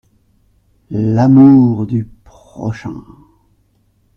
[0.89, 3.03] L’amour du prochain.